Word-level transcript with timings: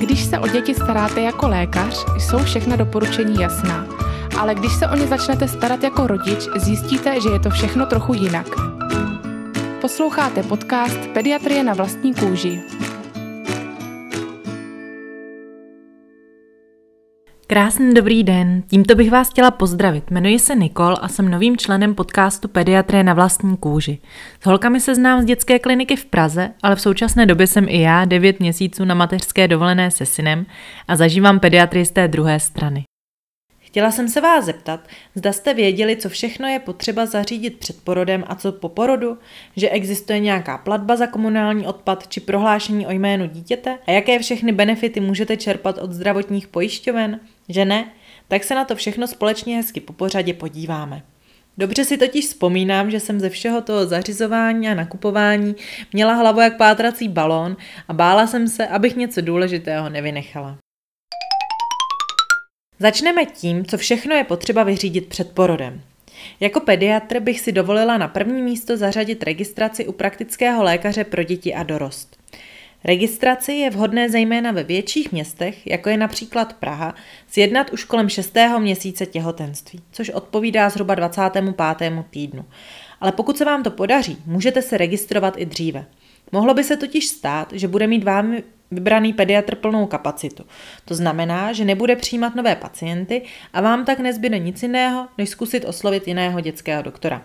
Když 0.00 0.24
se 0.24 0.38
o 0.38 0.46
děti 0.46 0.74
staráte 0.74 1.20
jako 1.20 1.48
lékař, 1.48 2.06
jsou 2.18 2.38
všechna 2.38 2.76
doporučení 2.76 3.40
jasná. 3.40 3.86
Ale 4.38 4.54
když 4.54 4.72
se 4.72 4.88
o 4.88 4.96
ně 4.96 5.06
začnete 5.06 5.48
starat 5.48 5.82
jako 5.82 6.06
rodič, 6.06 6.48
zjistíte, 6.56 7.20
že 7.20 7.28
je 7.28 7.40
to 7.40 7.50
všechno 7.50 7.86
trochu 7.86 8.14
jinak. 8.14 8.46
Posloucháte 9.80 10.42
podcast 10.42 10.98
Pediatrie 11.14 11.64
na 11.64 11.74
vlastní 11.74 12.14
kůži. 12.14 12.62
Krásný 17.50 17.94
dobrý 17.94 18.24
den, 18.24 18.62
tímto 18.62 18.94
bych 18.94 19.10
vás 19.10 19.30
chtěla 19.30 19.50
pozdravit. 19.50 20.10
Jmenuji 20.10 20.38
se 20.38 20.54
Nikol 20.54 20.94
a 21.00 21.08
jsem 21.08 21.28
novým 21.28 21.56
členem 21.56 21.94
podcastu 21.94 22.48
Pediatrie 22.48 23.04
na 23.04 23.14
vlastní 23.14 23.56
kůži. 23.56 23.98
S 24.40 24.46
holkami 24.46 24.80
se 24.80 24.94
znám 24.94 25.22
z 25.22 25.24
dětské 25.24 25.58
kliniky 25.58 25.96
v 25.96 26.04
Praze, 26.04 26.50
ale 26.62 26.76
v 26.76 26.80
současné 26.80 27.26
době 27.26 27.46
jsem 27.46 27.66
i 27.68 27.80
já 27.80 28.04
9 28.04 28.40
měsíců 28.40 28.84
na 28.84 28.94
mateřské 28.94 29.48
dovolené 29.48 29.90
se 29.90 30.06
synem 30.06 30.46
a 30.88 30.96
zažívám 30.96 31.40
pediatrii 31.40 31.86
z 31.86 31.90
té 31.90 32.08
druhé 32.08 32.40
strany. 32.40 32.84
Chtěla 33.70 33.90
jsem 33.90 34.08
se 34.08 34.20
vás 34.20 34.44
zeptat, 34.44 34.80
zda 35.14 35.32
jste 35.32 35.54
věděli, 35.54 35.96
co 35.96 36.08
všechno 36.08 36.48
je 36.48 36.58
potřeba 36.58 37.06
zařídit 37.06 37.58
před 37.58 37.84
porodem 37.84 38.24
a 38.26 38.34
co 38.34 38.52
po 38.52 38.68
porodu, 38.68 39.18
že 39.56 39.70
existuje 39.70 40.18
nějaká 40.18 40.58
platba 40.58 40.96
za 40.96 41.06
komunální 41.06 41.66
odpad 41.66 42.08
či 42.08 42.20
prohlášení 42.20 42.86
o 42.86 42.90
jménu 42.90 43.26
dítěte 43.26 43.78
a 43.86 43.90
jaké 43.90 44.18
všechny 44.18 44.52
benefity 44.52 45.00
můžete 45.00 45.36
čerpat 45.36 45.78
od 45.78 45.92
zdravotních 45.92 46.48
pojišťoven, 46.48 47.20
že 47.50 47.64
ne? 47.64 47.90
Tak 48.28 48.44
se 48.44 48.54
na 48.54 48.64
to 48.64 48.76
všechno 48.76 49.06
společně 49.06 49.56
hezky 49.56 49.80
po 49.80 49.92
pořadě 49.92 50.34
podíváme. 50.34 51.02
Dobře 51.58 51.84
si 51.84 51.98
totiž 51.98 52.26
vzpomínám, 52.26 52.90
že 52.90 53.00
jsem 53.00 53.20
ze 53.20 53.30
všeho 53.30 53.60
toho 53.60 53.86
zařizování 53.86 54.68
a 54.68 54.74
nakupování 54.74 55.54
měla 55.92 56.14
hlavu 56.14 56.40
jak 56.40 56.56
pátrací 56.56 57.08
balón 57.08 57.56
a 57.88 57.92
bála 57.92 58.26
jsem 58.26 58.48
se, 58.48 58.66
abych 58.66 58.96
něco 58.96 59.20
důležitého 59.20 59.88
nevynechala. 59.88 60.56
Začneme 62.78 63.26
tím, 63.26 63.66
co 63.66 63.78
všechno 63.78 64.14
je 64.14 64.24
potřeba 64.24 64.62
vyřídit 64.62 65.06
před 65.06 65.32
porodem. 65.32 65.82
Jako 66.40 66.60
pediatr 66.60 67.20
bych 67.20 67.40
si 67.40 67.52
dovolila 67.52 67.98
na 67.98 68.08
první 68.08 68.42
místo 68.42 68.76
zařadit 68.76 69.22
registraci 69.22 69.86
u 69.86 69.92
praktického 69.92 70.62
lékaře 70.62 71.04
pro 71.04 71.22
děti 71.22 71.54
a 71.54 71.62
dorost. 71.62 72.19
Registraci 72.84 73.52
je 73.52 73.70
vhodné 73.70 74.10
zejména 74.10 74.52
ve 74.52 74.62
větších 74.62 75.12
městech, 75.12 75.66
jako 75.66 75.88
je 75.88 75.96
například 75.96 76.52
Praha, 76.52 76.94
sjednat 77.28 77.70
už 77.70 77.84
kolem 77.84 78.08
6. 78.08 78.36
měsíce 78.58 79.06
těhotenství, 79.06 79.80
což 79.92 80.10
odpovídá 80.10 80.68
zhruba 80.68 80.94
25. 80.94 81.54
týdnu. 82.10 82.44
Ale 83.00 83.12
pokud 83.12 83.38
se 83.38 83.44
vám 83.44 83.62
to 83.62 83.70
podaří, 83.70 84.18
můžete 84.26 84.62
se 84.62 84.76
registrovat 84.76 85.34
i 85.36 85.46
dříve. 85.46 85.84
Mohlo 86.32 86.54
by 86.54 86.64
se 86.64 86.76
totiž 86.76 87.06
stát, 87.06 87.52
že 87.52 87.68
bude 87.68 87.86
mít 87.86 88.04
vámi 88.04 88.42
vybraný 88.70 89.12
pediatr 89.12 89.54
plnou 89.54 89.86
kapacitu. 89.86 90.44
To 90.84 90.94
znamená, 90.94 91.52
že 91.52 91.64
nebude 91.64 91.96
přijímat 91.96 92.34
nové 92.34 92.56
pacienty 92.56 93.22
a 93.52 93.60
vám 93.60 93.84
tak 93.84 93.98
nezbyde 93.98 94.38
nic 94.38 94.62
jiného, 94.62 95.08
než 95.18 95.28
zkusit 95.28 95.64
oslovit 95.64 96.08
jiného 96.08 96.40
dětského 96.40 96.82
doktora. 96.82 97.22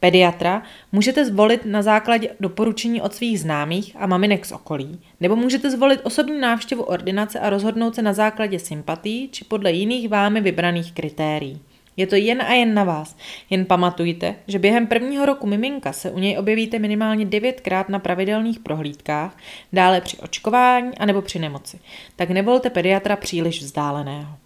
Pediatra 0.00 0.62
můžete 0.92 1.24
zvolit 1.24 1.64
na 1.64 1.82
základě 1.82 2.28
doporučení 2.40 3.02
od 3.02 3.14
svých 3.14 3.40
známých 3.40 3.96
a 3.98 4.06
maminek 4.06 4.46
z 4.46 4.52
okolí, 4.52 5.00
nebo 5.20 5.36
můžete 5.36 5.70
zvolit 5.70 6.00
osobní 6.02 6.40
návštěvu 6.40 6.82
ordinace 6.82 7.40
a 7.40 7.50
rozhodnout 7.50 7.94
se 7.94 8.02
na 8.02 8.12
základě 8.12 8.58
sympatí 8.58 9.28
či 9.32 9.44
podle 9.44 9.72
jiných 9.72 10.08
vámi 10.08 10.40
vybraných 10.40 10.92
kritérií. 10.92 11.60
Je 11.96 12.06
to 12.06 12.14
jen 12.14 12.42
a 12.42 12.52
jen 12.52 12.74
na 12.74 12.84
vás. 12.84 13.16
Jen 13.50 13.64
pamatujte, 13.64 14.34
že 14.48 14.58
během 14.58 14.86
prvního 14.86 15.26
roku 15.26 15.46
miminka 15.46 15.92
se 15.92 16.10
u 16.10 16.18
něj 16.18 16.38
objevíte 16.38 16.78
minimálně 16.78 17.24
devětkrát 17.24 17.88
na 17.88 17.98
pravidelných 17.98 18.58
prohlídkách, 18.58 19.36
dále 19.72 20.00
při 20.00 20.16
očkování 20.16 20.98
anebo 20.98 21.22
při 21.22 21.38
nemoci. 21.38 21.78
Tak 22.16 22.30
nevolte 22.30 22.70
pediatra 22.70 23.16
příliš 23.16 23.62
vzdáleného. 23.62 24.36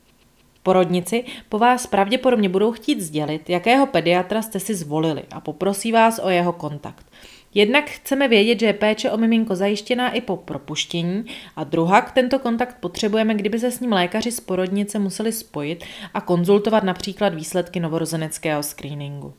Porodnici 0.65 1.25
po 1.49 1.59
vás 1.59 1.87
pravděpodobně 1.87 2.49
budou 2.49 2.73
chtít 2.73 3.01
sdělit, 3.01 3.51
jakého 3.51 3.87
pediatra 3.87 4.43
jste 4.43 4.61
si 4.61 4.75
zvolili 4.75 5.23
a 5.31 5.41
poprosí 5.41 5.93
vás 5.93 6.21
o 6.23 6.29
jeho 6.29 6.53
kontakt. 6.53 7.07
Jednak 7.55 7.91
chceme 7.91 8.29
vědět, 8.29 8.61
že 8.61 8.67
je 8.67 8.73
péče 8.73 9.11
o 9.11 9.17
miminko 9.17 9.57
zajištěná 9.57 10.11
i 10.11 10.21
po 10.21 10.37
propuštění 10.37 11.25
a 11.57 11.65
druhak 11.65 12.13
tento 12.13 12.39
kontakt 12.39 12.77
potřebujeme, 12.81 13.35
kdyby 13.35 13.59
se 13.59 13.71
s 13.71 13.81
ním 13.81 13.93
lékaři 13.93 14.33
z 14.33 14.41
porodnice 14.41 14.99
museli 14.99 15.33
spojit 15.33 15.85
a 16.15 16.21
konzultovat 16.21 16.85
například 16.85 17.35
výsledky 17.35 17.81
novorozeneckého 17.81 18.63
screeningu. 18.63 19.35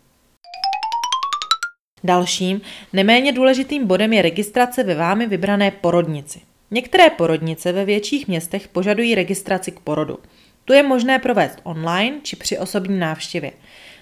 Dalším, 2.03 2.61
neméně 2.93 3.31
důležitým 3.31 3.87
bodem 3.87 4.13
je 4.13 4.21
registrace 4.21 4.83
ve 4.83 4.95
vámi 4.95 5.27
vybrané 5.27 5.71
porodnici. 5.71 6.41
Některé 6.71 7.09
porodnice 7.09 7.71
ve 7.71 7.85
větších 7.85 8.27
městech 8.27 8.67
požadují 8.67 9.15
registraci 9.15 9.71
k 9.71 9.79
porodu. 9.79 10.17
Tu 10.65 10.73
je 10.73 10.83
možné 10.83 11.19
provést 11.19 11.59
online 11.63 12.19
či 12.23 12.35
při 12.35 12.57
osobní 12.57 12.99
návštěvě. 12.99 13.51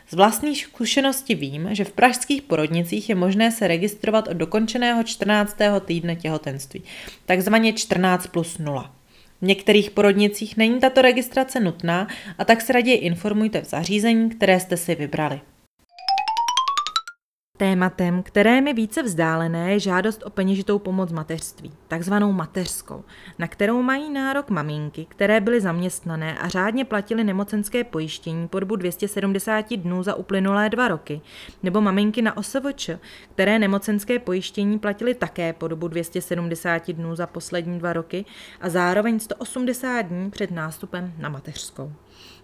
Z 0.10 0.14
vlastní 0.14 0.56
zkušenosti 0.56 1.36
vím, 1.36 1.68
že 1.72 1.84
v 1.84 1.92
pražských 1.92 2.42
porodnicích 2.42 3.10
je 3.10 3.16
možné 3.16 3.52
se 3.52 3.68
registrovat 3.68 4.28
od 4.28 4.34
dokončeného 4.34 5.04
14. 5.04 5.58
týdne 5.86 6.16
těhotenství, 6.16 6.84
takzvaně 7.26 7.74
14 7.74 8.28
plus 8.28 8.58
0. 8.58 8.96
V 9.42 9.46
některých 9.46 9.92
porodnicích 9.92 10.58
není 10.58 10.80
tato 10.80 11.02
registrace 11.02 11.60
nutná 11.60 12.08
a 12.38 12.46
tak 12.46 12.62
se 12.62 12.74
raději 12.74 12.98
informujte 12.98 13.62
v 13.62 13.66
zařízení, 13.66 14.30
které 14.30 14.60
jste 14.60 14.78
si 14.78 14.96
vybrali. 14.96 15.42
Tématem, 17.64 18.24
které 18.24 18.62
mi 18.62 18.74
více 18.74 19.04
vzdálené, 19.04 19.72
je 19.72 19.80
žádost 19.80 20.24
o 20.26 20.30
peněžitou 20.30 20.80
pomoc 20.80 21.12
mateřství, 21.12 21.72
takzvanou 21.88 22.32
mateřskou, 22.32 23.04
na 23.40 23.48
kterou 23.48 23.82
mají 23.82 24.10
nárok 24.10 24.50
maminky, 24.50 25.06
které 25.10 25.42
byly 25.42 25.62
zaměstnané 25.62 26.38
a 26.38 26.48
řádně 26.48 26.86
platily 26.86 27.24
nemocenské 27.24 27.84
pojištění 27.84 28.48
po 28.48 28.60
dobu 28.60 28.76
270 28.76 29.74
dnů 29.78 30.04
za 30.04 30.16
uplynulé 30.16 30.70
dva 30.70 30.88
roky, 30.88 31.22
nebo 31.64 31.82
maminky 31.82 32.22
na 32.22 32.38
OSVČ, 32.38 32.90
které 33.34 33.60
nemocenské 33.60 34.20
pojištění 34.20 34.80
platily 34.80 35.14
také 35.14 35.54
po 35.54 35.68
dobu 35.68 35.88
270 35.88 36.92
dnů 36.92 37.16
za 37.16 37.28
poslední 37.28 37.80
dva 37.80 37.94
roky 37.94 38.26
a 38.62 38.70
zároveň 38.70 39.20
180 39.20 40.02
dní 40.02 40.32
před 40.32 40.52
nástupem 40.52 41.14
na 41.18 41.30
mateřskou. 41.30 41.92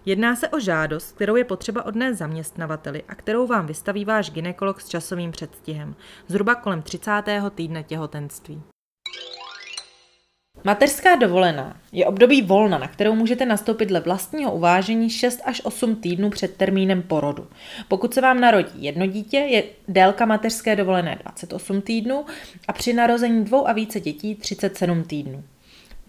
Jedná 0.06 0.36
se 0.36 0.48
o 0.48 0.60
žádost, 0.60 1.12
kterou 1.12 1.36
je 1.36 1.44
potřeba 1.44 1.86
odnést 1.86 2.18
zaměstnavateli 2.18 3.02
a 3.08 3.14
kterou 3.14 3.46
vám 3.46 3.66
vystaví 3.66 4.04
váš 4.04 4.30
ginekolog 4.30 4.80
s 4.80 4.88
časovým 4.88 5.32
předstihem, 5.32 5.94
zhruba 6.28 6.54
kolem 6.54 6.82
30. 6.82 7.22
týdne 7.54 7.82
těhotenství. 7.82 8.62
Mateřská 10.64 11.16
dovolená 11.16 11.76
je 11.92 12.06
období 12.06 12.42
volna, 12.42 12.78
na 12.78 12.88
kterou 12.88 13.14
můžete 13.14 13.46
nastoupit 13.46 13.86
dle 13.86 14.00
vlastního 14.00 14.52
uvážení 14.52 15.10
6 15.10 15.40
až 15.44 15.60
8 15.64 15.96
týdnů 15.96 16.30
před 16.30 16.56
termínem 16.56 17.02
porodu. 17.02 17.46
Pokud 17.88 18.14
se 18.14 18.20
vám 18.20 18.40
narodí 18.40 18.84
jedno 18.84 19.06
dítě, 19.06 19.36
je 19.36 19.64
délka 19.88 20.26
mateřské 20.26 20.76
dovolené 20.76 21.18
28 21.22 21.80
týdnů 21.82 22.24
a 22.68 22.72
při 22.72 22.92
narození 22.92 23.44
dvou 23.44 23.68
a 23.68 23.72
více 23.72 24.00
dětí 24.00 24.34
37 24.34 25.04
týdnů. 25.04 25.44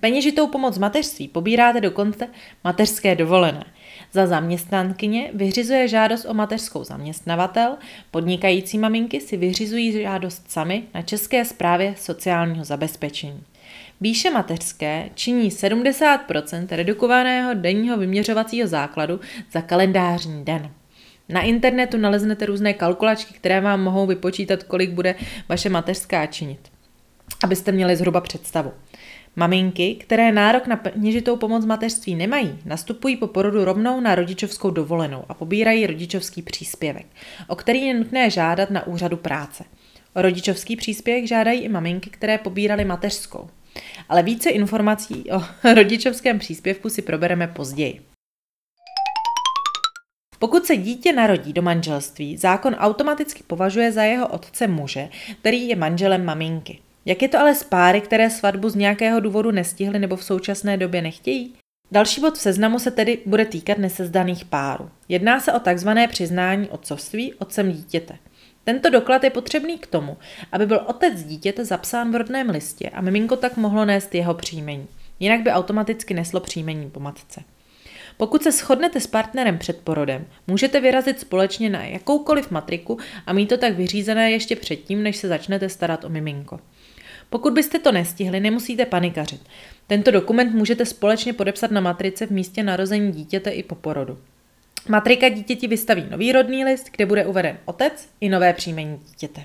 Peněžitou 0.01 0.47
pomoc 0.47 0.78
mateřství 0.78 1.28
pobíráte 1.28 1.81
do 1.81 1.91
konce 1.91 2.28
mateřské 2.63 3.16
dovolené. 3.16 3.63
Za 4.12 4.28
zaměstnankyně 4.28 5.31
vyřizuje 5.34 5.88
žádost 5.88 6.25
o 6.25 6.34
mateřskou 6.34 6.84
zaměstnavatel, 6.84 7.78
podnikající 8.11 8.78
maminky 8.78 9.22
si 9.22 9.38
vyřizují 9.38 9.91
žádost 9.91 10.51
sami 10.51 10.84
na 10.94 11.01
České 11.01 11.45
správě 11.45 11.94
sociálního 11.97 12.66
zabezpečení. 12.66 13.44
Výše 14.01 14.29
mateřské 14.29 15.09
činí 15.16 15.50
70% 15.50 16.67
redukovaného 16.69 17.53
denního 17.53 17.97
vyměřovacího 17.97 18.67
základu 18.67 19.19
za 19.51 19.61
kalendářní 19.61 20.45
den. 20.45 20.72
Na 21.29 21.41
internetu 21.41 21.97
naleznete 21.97 22.45
různé 22.45 22.73
kalkulačky, 22.73 23.34
které 23.34 23.61
vám 23.61 23.84
mohou 23.84 24.06
vypočítat, 24.06 24.63
kolik 24.63 24.90
bude 24.90 25.16
vaše 25.50 25.69
mateřská 25.69 26.25
činit, 26.25 26.59
abyste 27.44 27.72
měli 27.72 27.95
zhruba 27.95 28.22
představu. 28.22 28.72
Maminky, 29.35 29.95
které 29.95 30.31
nárok 30.31 30.67
na 30.67 30.75
peněžitou 30.75 31.37
pomoc 31.37 31.66
mateřství 31.66 32.16
nemají, 32.16 32.59
nastupují 32.66 33.17
po 33.17 33.28
porodu 33.28 33.66
rovnou 33.66 33.99
na 33.99 34.16
rodičovskou 34.16 34.72
dovolenou 34.72 35.23
a 35.29 35.33
pobírají 35.33 35.87
rodičovský 35.87 36.41
příspěvek, 36.41 37.05
o 37.47 37.55
který 37.55 37.81
je 37.81 37.93
nutné 37.93 38.29
žádat 38.29 38.69
na 38.69 38.87
úřadu 38.87 39.17
práce. 39.17 39.63
O 40.16 40.22
rodičovský 40.22 40.75
příspěvek 40.75 41.28
žádají 41.28 41.61
i 41.61 41.69
maminky, 41.69 42.09
které 42.09 42.37
pobíraly 42.37 42.85
mateřskou. 42.85 43.49
Ale 44.09 44.23
více 44.23 44.49
informací 44.49 45.31
o 45.31 45.43
rodičovském 45.73 46.39
příspěvku 46.39 46.89
si 46.89 47.01
probereme 47.01 47.47
později. 47.47 48.01
Pokud 50.39 50.66
se 50.66 50.78
dítě 50.78 51.13
narodí 51.13 51.53
do 51.53 51.61
manželství, 51.61 52.37
zákon 52.37 52.73
automaticky 52.73 53.43
považuje 53.43 53.91
za 53.91 54.03
jeho 54.03 54.28
otce 54.28 54.67
muže, 54.67 55.09
který 55.39 55.67
je 55.67 55.75
manželem 55.75 56.25
maminky. 56.25 56.79
Jak 57.06 57.22
je 57.22 57.28
to 57.28 57.40
ale 57.40 57.56
s 57.56 57.64
páry, 57.64 58.02
které 58.02 58.30
svatbu 58.30 58.70
z 58.70 58.76
nějakého 58.76 59.20
důvodu 59.20 59.52
nestihly 59.52 60.00
nebo 60.00 60.16
v 60.16 60.24
současné 60.24 60.78
době 60.78 61.02
nechtějí? 61.02 61.53
Další 61.92 62.22
bod 62.22 62.38
v 62.38 62.42
seznamu 62.42 62.80
se 62.80 62.92
tedy 62.92 63.20
bude 63.26 63.46
týkat 63.46 63.78
nesezdaných 63.78 64.46
párů. 64.46 64.90
Jedná 65.09 65.40
se 65.40 65.53
o 65.53 65.59
takzvané 65.59 66.08
přiznání 66.08 66.70
otcovství 66.70 67.34
otcem 67.34 67.72
dítěte. 67.72 68.18
Tento 68.64 68.90
doklad 68.90 69.24
je 69.24 69.30
potřebný 69.30 69.78
k 69.78 69.88
tomu, 69.88 70.18
aby 70.52 70.66
byl 70.66 70.82
otec 70.88 71.24
dítěte 71.24 71.66
zapsán 71.66 72.12
v 72.12 72.16
rodném 72.16 72.50
listě 72.50 72.90
a 72.90 73.02
miminko 73.02 73.36
tak 73.36 73.58
mohlo 73.58 73.86
nést 73.86 74.16
jeho 74.16 74.34
příjmení. 74.34 74.88
jinak 75.20 75.42
by 75.42 75.52
automaticky 75.52 76.14
neslo 76.14 76.40
příjmení 76.40 76.90
po 76.90 77.00
matce. 77.00 77.44
Pokud 78.18 78.44
se 78.44 78.52
shodnete 78.52 79.00
s 79.00 79.08
partnerem 79.08 79.58
před 79.58 79.78
porodem, 79.78 80.26
můžete 80.48 80.80
vyrazit 80.80 81.20
společně 81.20 81.70
na 81.70 81.84
jakoukoliv 81.84 82.52
matriku 82.52 82.98
a 83.26 83.34
mít 83.34 83.46
to 83.46 83.58
tak 83.58 83.76
vyřízené 83.76 84.32
ještě 84.32 84.56
předtím, 84.56 85.03
než 85.03 85.18
se 85.18 85.28
začnete 85.28 85.70
starat 85.70 86.06
o 86.06 86.09
miminko. 86.09 86.59
Pokud 87.31 87.53
byste 87.53 87.79
to 87.79 87.91
nestihli, 87.91 88.39
nemusíte 88.39 88.85
panikařit. 88.85 89.41
Tento 89.87 90.11
dokument 90.11 90.53
můžete 90.53 90.85
společně 90.85 91.33
podepsat 91.33 91.72
na 91.72 91.81
matrice 91.81 92.28
v 92.28 92.29
místě 92.29 92.63
narození 92.63 93.11
dítěte 93.11 93.49
i 93.49 93.63
po 93.63 93.75
porodu. 93.75 94.17
Matrika 94.89 95.29
dítěti 95.29 95.67
vystaví 95.67 96.05
nový 96.09 96.31
rodný 96.31 96.66
list, 96.66 96.89
kde 96.95 97.05
bude 97.05 97.25
uveden 97.25 97.57
otec 97.66 98.09
i 98.22 98.29
nové 98.29 98.53
příjmení 98.53 98.99
dítěte. 99.09 99.41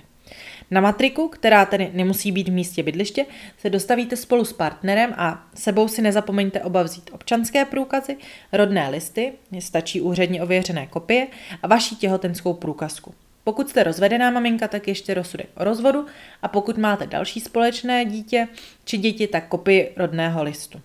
Na 0.71 0.81
matriku, 0.81 1.29
která 1.29 1.67
tedy 1.67 1.91
nemusí 1.93 2.33
být 2.33 2.49
v 2.49 2.53
místě 2.53 2.83
bydliště, 2.83 3.27
se 3.59 3.71
dostavíte 3.71 4.17
spolu 4.17 4.45
s 4.45 4.53
partnerem 4.53 5.15
a 5.17 5.47
sebou 5.55 5.89
si 5.89 6.03
nezapomeňte 6.03 6.61
oba 6.61 6.83
vzít 6.83 7.11
občanské 7.13 7.65
průkazy, 7.65 8.17
rodné 8.53 8.89
listy, 8.91 9.33
stačí 9.59 10.01
úředně 10.01 10.43
ověřené 10.43 10.87
kopie 10.87 11.27
a 11.63 11.67
vaší 11.67 11.97
těhotenskou 11.97 12.55
průkazku. 12.55 13.15
Pokud 13.49 13.69
jste 13.69 13.83
rozvedená 13.83 14.31
maminka, 14.31 14.69
tak 14.69 14.89
ještě 14.89 15.15
rozsudek 15.15 15.49
o 15.57 15.65
rozvodu 15.65 16.07
a 16.43 16.49
pokud 16.49 16.79
máte 16.79 17.07
další 17.07 17.41
společné 17.41 18.05
dítě 18.05 18.49
či 18.85 18.99
děti, 18.99 19.27
tak 19.27 19.49
kopii 19.49 19.93
rodného 19.97 20.43
listu. 20.43 20.81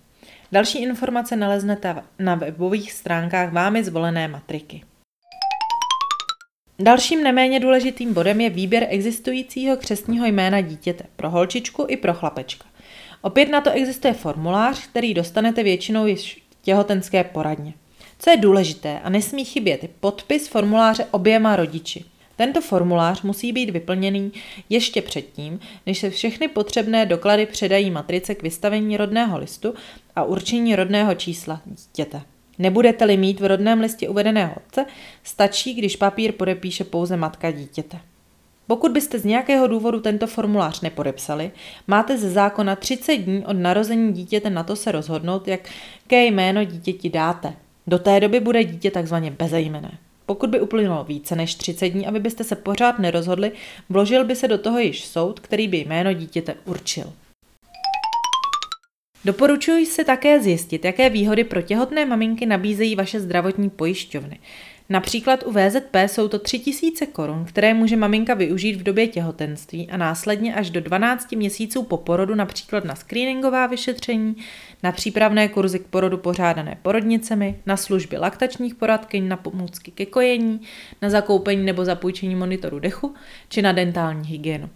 Další 0.52 0.82
informace 0.82 1.36
naleznete 1.36 2.04
na 2.20 2.36
webových 2.36 2.92
stránkách 2.92 3.54
vámi 3.54 3.84
zvolené 3.84 4.28
matriky. 4.28 4.84
Dalším 6.80 7.24
neméně 7.24 7.60
důležitým 7.60 8.14
bodem 8.14 8.42
je 8.42 8.50
výběr 8.50 8.88
existujícího 8.90 9.78
křestního 9.78 10.26
jména 10.26 10.62
dítěte 10.62 11.04
pro 11.16 11.30
holčičku 11.30 11.86
i 11.88 11.98
pro 11.98 12.14
chlapečka. 12.14 12.66
Opět 13.22 13.50
na 13.50 13.62
to 13.62 13.72
existuje 13.72 14.14
formulář, 14.14 14.88
který 14.88 15.14
dostanete 15.14 15.64
většinou 15.64 16.06
již 16.06 16.44
v 16.50 16.62
těhotenské 16.62 17.24
poradně. 17.24 17.74
Co 18.20 18.30
je 18.30 18.38
důležité 18.38 19.00
a 19.04 19.10
nesmí 19.10 19.46
chybět, 19.46 19.84
je 19.84 19.90
podpis 20.00 20.48
formuláře 20.48 21.06
oběma 21.12 21.56
rodiči. 21.56 22.11
Tento 22.42 22.62
formulář 22.62 23.22
musí 23.22 23.54
být 23.54 23.70
vyplněný 23.70 24.32
ještě 24.70 25.02
předtím, 25.02 25.60
než 25.86 26.00
se 26.00 26.10
všechny 26.10 26.48
potřebné 26.48 27.06
doklady 27.06 27.46
předají 27.46 27.92
matrice 27.92 28.36
k 28.36 28.44
vystavení 28.44 28.98
rodného 28.98 29.38
listu 29.38 29.74
a 30.16 30.24
určení 30.24 30.76
rodného 30.76 31.16
čísla 31.16 31.62
dítěte. 31.66 32.22
Nebudete-li 32.60 33.18
mít 33.18 33.40
v 33.40 33.46
rodném 33.46 33.80
listě 33.80 34.10
uvedeného 34.10 34.54
otce, 34.56 34.86
stačí, 35.24 35.74
když 35.74 35.96
papír 35.96 36.32
podepíše 36.32 36.84
pouze 36.84 37.18
matka 37.18 37.52
dítěte. 37.52 38.00
Pokud 38.68 38.92
byste 38.92 39.20
z 39.20 39.26
nějakého 39.26 39.68
důvodu 39.68 40.00
tento 40.00 40.28
formulář 40.28 40.82
nepodepsali, 40.82 41.52
máte 41.88 42.18
ze 42.18 42.30
zákona 42.30 42.76
30 42.76 43.16
dní 43.16 43.46
od 43.46 43.54
narození 43.54 44.14
dítěte 44.14 44.50
na 44.50 44.64
to 44.64 44.76
se 44.76 44.92
rozhodnout, 44.92 45.48
jaké 45.48 46.26
jméno 46.26 46.64
dítěti 46.64 47.10
dáte. 47.10 47.54
Do 47.88 48.00
té 48.00 48.20
doby 48.20 48.40
bude 48.40 48.64
dítě 48.64 48.92
takzvaně 48.92 49.32
bezejmené. 49.32 49.98
Pokud 50.32 50.50
by 50.50 50.62
uplynulo 50.62 51.04
více 51.04 51.36
než 51.36 51.56
30 51.56 51.90
dní, 51.90 52.08
aby 52.08 52.20
byste 52.20 52.44
se 52.44 52.56
pořád 52.56 53.00
nerozhodli, 53.00 53.52
vložil 53.90 54.26
by 54.26 54.36
se 54.36 54.48
do 54.48 54.58
toho 54.58 54.80
již 54.80 55.06
soud, 55.06 55.40
který 55.40 55.68
by 55.68 55.78
jméno 55.78 56.14
dítěte 56.14 56.56
určil. 56.66 57.14
Doporučuji 59.26 59.86
si 59.86 60.06
také 60.06 60.42
zjistit, 60.42 60.86
jaké 60.86 61.10
výhody 61.10 61.44
pro 61.44 61.62
těhotné 61.62 62.06
maminky 62.06 62.46
nabízejí 62.46 62.96
vaše 62.96 63.20
zdravotní 63.20 63.70
pojišťovny. 63.70 64.40
Například 64.92 65.44
u 65.46 65.52
VZP 65.52 65.96
jsou 66.08 66.28
to 66.28 66.40
3000 66.40 67.06
korun, 67.06 67.46
které 67.46 67.74
může 67.74 67.96
maminka 67.96 68.34
využít 68.34 68.74
v 68.74 68.84
době 68.84 69.08
těhotenství 69.08 69.90
a 69.90 69.98
následně 69.98 70.56
až 70.56 70.70
do 70.70 70.82
12 70.82 71.32
měsíců 71.32 71.84
po 71.84 71.98
porodu 71.98 72.36
například 72.36 72.86
na 72.86 72.96
screeningová 72.96 73.68
vyšetření, 73.68 74.36
na 74.84 74.92
přípravné 74.92 75.48
kurzy 75.48 75.80
k 75.80 75.88
porodu 75.88 76.18
pořádané 76.18 76.78
porodnicemi, 76.82 77.60
na 77.66 77.78
služby 77.78 78.18
laktačních 78.18 78.76
poradkyň, 78.76 79.28
na 79.28 79.38
pomůcky 79.38 79.92
ke 79.92 80.06
kojení, 80.06 80.62
na 81.02 81.10
zakoupení 81.10 81.66
nebo 81.66 81.86
zapůjčení 81.86 82.36
monitoru 82.36 82.80
dechu 82.80 83.16
či 83.50 83.62
na 83.62 83.72
dentální 83.72 84.28
hygienu. 84.28 84.70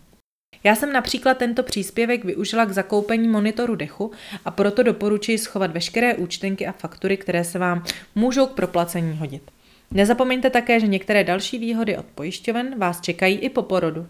Já 0.64 0.76
jsem 0.76 0.94
například 0.94 1.38
tento 1.38 1.64
příspěvek 1.64 2.26
využila 2.26 2.66
k 2.66 2.72
zakoupení 2.72 3.28
monitoru 3.28 3.76
dechu 3.76 4.12
a 4.46 4.52
proto 4.52 4.84
doporučuji 4.84 5.38
schovat 5.38 5.72
veškeré 5.72 6.16
účtenky 6.16 6.68
a 6.68 6.72
faktury, 6.72 7.18
které 7.18 7.44
se 7.44 7.60
vám 7.60 7.84
můžou 8.16 8.48
k 8.48 8.56
proplacení 8.56 9.18
hodit. 9.18 9.55
Nezapomeňte 9.96 10.50
také, 10.50 10.80
že 10.80 10.88
některé 10.88 11.24
další 11.24 11.58
výhody 11.58 11.98
od 11.98 12.06
pojišťoven 12.06 12.80
vás 12.80 13.02
čekají 13.02 13.38
i 13.38 13.50
po 13.50 13.62
porodu. 13.62 14.08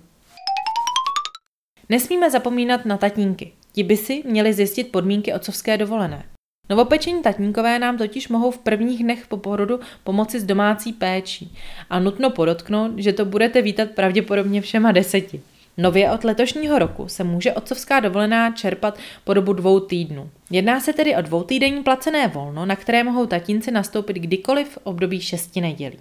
Nesmíme 1.89 2.31
zapomínat 2.31 2.85
na 2.85 2.97
tatínky. 2.97 3.51
Ti 3.71 3.83
by 3.83 3.97
si 3.97 4.23
měli 4.25 4.53
zjistit 4.53 4.91
podmínky 4.91 5.33
otcovské 5.33 5.77
dovolené. 5.77 6.25
Novopečení 6.69 7.21
tatínkové 7.21 7.79
nám 7.79 7.97
totiž 7.97 8.27
mohou 8.27 8.51
v 8.51 8.57
prvních 8.57 9.03
dnech 9.03 9.27
po 9.27 9.37
porodu 9.37 9.79
pomoci 10.03 10.39
s 10.39 10.43
domácí 10.43 10.93
péčí 10.93 11.57
a 11.89 11.99
nutno 11.99 12.29
podotknout, 12.29 12.91
že 12.97 13.13
to 13.13 13.25
budete 13.25 13.61
vítat 13.61 13.91
pravděpodobně 13.91 14.61
všema 14.61 14.91
deseti. 14.91 15.41
Nově 15.77 16.11
od 16.11 16.23
letošního 16.23 16.79
roku 16.79 17.07
se 17.07 17.23
může 17.23 17.53
otcovská 17.53 17.99
dovolená 17.99 18.51
čerpat 18.51 18.97
po 19.23 19.33
dobu 19.33 19.53
dvou 19.53 19.79
týdnů. 19.79 20.29
Jedná 20.51 20.79
se 20.79 20.93
tedy 20.93 21.15
o 21.15 21.21
dvoutýdenní 21.21 21.83
placené 21.83 22.27
volno, 22.27 22.65
na 22.65 22.75
které 22.75 23.03
mohou 23.03 23.25
tatínci 23.25 23.71
nastoupit 23.71 24.13
kdykoliv 24.13 24.69
v 24.69 24.77
období 24.83 25.21
šesti 25.21 25.61
nedělí. 25.61 25.97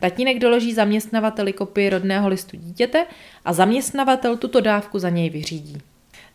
Tatínek 0.00 0.38
doloží 0.38 0.72
zaměstnavateli 0.72 1.52
kopii 1.52 1.90
rodného 1.90 2.28
listu 2.28 2.56
dítěte 2.56 3.06
a 3.44 3.52
zaměstnavatel 3.52 4.36
tuto 4.36 4.60
dávku 4.60 4.98
za 4.98 5.08
něj 5.08 5.30
vyřídí. 5.30 5.78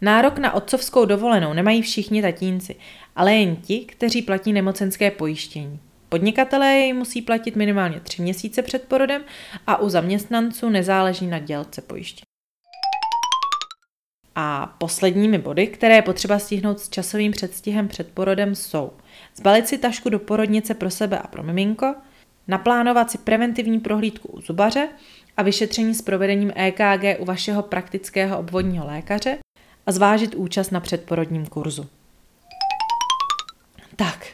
Nárok 0.02 0.38
na 0.38 0.54
otcovskou 0.54 1.06
dovolenou 1.06 1.54
nemají 1.54 1.82
všichni 1.82 2.22
tatínci, 2.22 2.76
ale 3.16 3.34
jen 3.34 3.56
ti, 3.56 3.80
kteří 3.80 4.22
platí 4.22 4.54
nemocenské 4.54 5.12
pojištění. 5.12 5.80
Podnikatelé 6.10 6.68
jej 6.74 6.94
musí 6.94 7.22
platit 7.22 7.56
minimálně 7.56 8.00
tři 8.00 8.22
měsíce 8.22 8.62
před 8.62 8.84
porodem 8.84 9.22
a 9.68 9.78
u 9.78 9.90
zaměstnanců 9.90 10.70
nezáleží 10.70 11.28
na 11.28 11.40
dělce 11.40 11.82
pojištění. 11.82 12.31
A 14.36 14.76
posledními 14.78 15.38
body, 15.38 15.68
které 15.68 15.96
je 15.96 16.02
potřeba 16.02 16.40
stihnout 16.40 16.80
s 16.80 16.90
časovým 16.90 17.32
předstihem 17.32 17.88
před 17.88 18.12
porodem, 18.12 18.56
jsou 18.56 18.92
zbalit 19.36 19.68
si 19.68 19.78
tašku 19.78 20.10
do 20.10 20.20
porodnice 20.20 20.74
pro 20.74 20.90
sebe 20.90 21.20
a 21.20 21.28
pro 21.28 21.44
miminko, 21.44 21.96
naplánovat 22.48 23.12
si 23.12 23.18
preventivní 23.18 23.80
prohlídku 23.80 24.28
u 24.28 24.42
zubaře 24.42 24.90
a 25.38 25.44
vyšetření 25.44 25.96
s 25.96 26.02
provedením 26.02 26.52
EKG 26.56 27.20
u 27.20 27.26
vašeho 27.26 27.64
praktického 27.64 28.40
obvodního 28.40 28.88
lékaře 28.88 29.38
a 29.86 29.92
zvážit 29.92 30.36
účast 30.36 30.72
na 30.72 30.80
předporodním 30.80 31.46
kurzu. 31.46 31.88
Tak, 33.96 34.28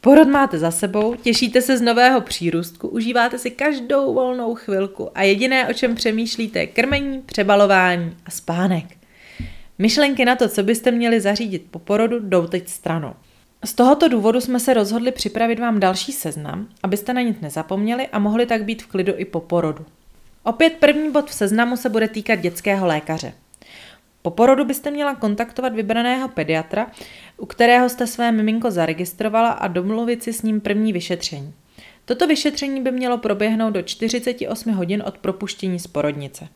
porod 0.00 0.28
máte 0.28 0.58
za 0.58 0.70
sebou, 0.70 1.14
těšíte 1.14 1.62
se 1.62 1.78
z 1.78 1.80
nového 1.80 2.20
přírůstku, 2.20 2.88
užíváte 2.88 3.38
si 3.38 3.50
každou 3.50 4.14
volnou 4.14 4.54
chvilku 4.54 5.10
a 5.14 5.22
jediné, 5.22 5.68
o 5.68 5.72
čem 5.72 5.94
přemýšlíte, 5.94 6.58
je 6.58 6.66
krmení, 6.66 7.22
přebalování 7.22 8.16
a 8.26 8.30
spánek. 8.30 8.97
Myšlenky 9.78 10.24
na 10.24 10.36
to, 10.36 10.48
co 10.48 10.62
byste 10.62 10.90
měli 10.90 11.20
zařídit 11.20 11.66
po 11.70 11.78
porodu, 11.78 12.20
jdou 12.20 12.46
teď 12.46 12.68
stranou. 12.68 13.14
Z 13.64 13.74
tohoto 13.74 14.08
důvodu 14.08 14.40
jsme 14.40 14.60
se 14.60 14.74
rozhodli 14.74 15.12
připravit 15.12 15.58
vám 15.58 15.80
další 15.80 16.12
seznam, 16.12 16.68
abyste 16.82 17.12
na 17.12 17.20
nic 17.20 17.40
nezapomněli 17.40 18.06
a 18.06 18.18
mohli 18.18 18.46
tak 18.46 18.64
být 18.64 18.82
v 18.82 18.86
klidu 18.86 19.12
i 19.16 19.24
po 19.24 19.40
porodu. 19.40 19.86
Opět 20.42 20.72
první 20.72 21.12
bod 21.12 21.30
v 21.30 21.34
seznamu 21.34 21.76
se 21.76 21.88
bude 21.88 22.08
týkat 22.08 22.34
dětského 22.34 22.86
lékaře. 22.86 23.32
Po 24.22 24.30
porodu 24.30 24.64
byste 24.64 24.90
měla 24.90 25.14
kontaktovat 25.14 25.74
vybraného 25.74 26.28
pediatra, 26.28 26.90
u 27.36 27.46
kterého 27.46 27.88
jste 27.88 28.06
své 28.06 28.32
miminko 28.32 28.70
zaregistrovala 28.70 29.50
a 29.50 29.68
domluvit 29.68 30.22
si 30.22 30.32
s 30.32 30.42
ním 30.42 30.60
první 30.60 30.92
vyšetření. 30.92 31.54
Toto 32.04 32.26
vyšetření 32.26 32.80
by 32.80 32.92
mělo 32.92 33.18
proběhnout 33.18 33.70
do 33.70 33.82
48 33.82 34.72
hodin 34.72 35.02
od 35.06 35.18
propuštění 35.18 35.78
z 35.78 35.86
porodnice. 35.86 36.48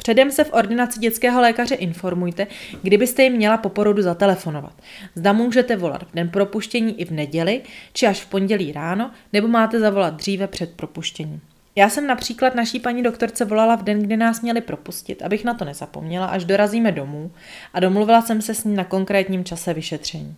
Předem 0.00 0.30
se 0.30 0.44
v 0.44 0.52
ordinaci 0.52 1.00
dětského 1.00 1.40
lékaře 1.40 1.74
informujte, 1.74 2.46
kdybyste 2.82 3.22
jim 3.22 3.32
měla 3.32 3.56
po 3.56 3.68
porodu 3.68 4.02
zatelefonovat. 4.02 4.72
Zda 5.14 5.32
můžete 5.32 5.76
volat 5.76 6.02
v 6.02 6.14
den 6.14 6.28
propuštění 6.28 7.00
i 7.00 7.04
v 7.04 7.10
neděli, 7.10 7.62
či 7.92 8.06
až 8.06 8.20
v 8.20 8.26
pondělí 8.26 8.72
ráno, 8.72 9.10
nebo 9.32 9.48
máte 9.48 9.80
zavolat 9.80 10.14
dříve 10.14 10.46
před 10.46 10.72
propuštěním. 10.76 11.40
Já 11.76 11.88
jsem 11.88 12.06
například 12.06 12.54
naší 12.54 12.80
paní 12.80 13.02
doktorce 13.02 13.44
volala 13.44 13.76
v 13.76 13.82
den, 13.82 14.02
kdy 14.02 14.16
nás 14.16 14.40
měli 14.40 14.60
propustit, 14.60 15.22
abych 15.22 15.44
na 15.44 15.54
to 15.54 15.64
nezapomněla, 15.64 16.26
až 16.26 16.44
dorazíme 16.44 16.92
domů 16.92 17.30
a 17.74 17.80
domluvila 17.80 18.22
jsem 18.22 18.42
se 18.42 18.54
s 18.54 18.64
ní 18.64 18.74
na 18.74 18.84
konkrétním 18.84 19.44
čase 19.44 19.74
vyšetření. 19.74 20.36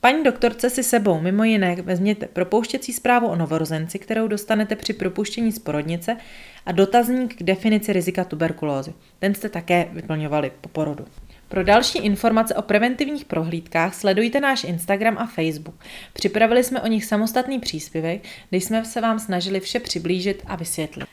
Paní 0.00 0.24
doktorce 0.24 0.70
si 0.70 0.82
sebou 0.82 1.20
mimo 1.20 1.44
jiné 1.44 1.76
vezměte 1.82 2.26
propouštěcí 2.26 2.92
zprávu 2.92 3.26
o 3.26 3.36
novorozenci, 3.36 3.98
kterou 3.98 4.28
dostanete 4.28 4.76
při 4.76 4.92
propuštění 4.92 5.52
z 5.52 5.58
porodnice 5.58 6.16
a 6.66 6.72
dotazník 6.72 7.36
k 7.36 7.42
definici 7.42 7.92
rizika 7.92 8.24
tuberkulózy. 8.24 8.94
Ten 9.18 9.34
jste 9.34 9.48
také 9.48 9.88
vyplňovali 9.92 10.52
po 10.60 10.68
porodu. 10.68 11.04
Pro 11.48 11.64
další 11.64 11.98
informace 11.98 12.54
o 12.54 12.62
preventivních 12.62 13.24
prohlídkách 13.24 13.94
sledujte 13.94 14.40
náš 14.40 14.64
Instagram 14.64 15.18
a 15.18 15.26
Facebook. 15.26 15.84
Připravili 16.12 16.64
jsme 16.64 16.80
o 16.80 16.86
nich 16.86 17.04
samostatný 17.04 17.58
příspěvek, 17.58 18.22
kde 18.48 18.58
jsme 18.58 18.84
se 18.84 19.00
vám 19.00 19.18
snažili 19.18 19.60
vše 19.60 19.80
přiblížit 19.80 20.42
a 20.46 20.56
vysvětlit. 20.56 21.06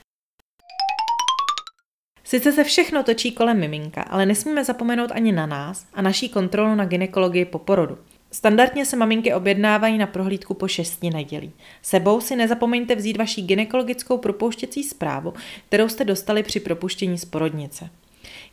Sice 2.24 2.52
se 2.52 2.64
všechno 2.64 3.04
točí 3.04 3.32
kolem 3.32 3.60
miminka, 3.60 4.02
ale 4.02 4.26
nesmíme 4.26 4.64
zapomenout 4.64 5.12
ani 5.14 5.32
na 5.32 5.46
nás 5.46 5.86
a 5.94 6.02
naší 6.02 6.30
kontrolu 6.30 6.76
na 6.76 6.86
ginekologii 6.86 7.46
po 7.46 7.60
porodu. 7.60 7.98
Standardně 8.32 8.86
se 8.86 8.96
maminky 8.96 9.34
objednávají 9.34 9.98
na 9.98 10.08
prohlídku 10.08 10.54
po 10.54 10.68
šesti 10.68 11.10
nedělí. 11.10 11.52
Sebou 11.82 12.22
si 12.22 12.36
nezapomeňte 12.36 12.96
vzít 12.96 13.18
vaši 13.18 13.42
ginekologickou 13.42 14.18
propouštěcí 14.18 14.84
zprávu, 14.84 15.34
kterou 15.68 15.90
jste 15.90 16.04
dostali 16.04 16.44
při 16.44 16.60
propuštění 16.60 17.18
z 17.18 17.26
porodnice. 17.26 17.90